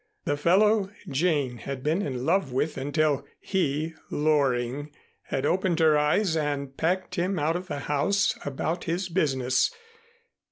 The 0.25 0.35
fellow 0.35 0.89
Jane 1.09 1.57
had 1.57 1.83
been 1.83 2.01
in 2.01 2.25
love 2.25 2.51
with 2.51 2.75
until 2.75 3.23
he, 3.39 3.93
Loring, 4.09 4.89
had 5.25 5.45
opened 5.45 5.77
her 5.77 5.95
eyes 5.95 6.35
and 6.35 6.75
packed 6.75 7.13
him 7.17 7.37
out 7.37 7.55
of 7.55 7.67
the 7.67 7.81
house 7.81 8.35
about 8.43 8.85
his 8.85 9.09
business. 9.09 9.69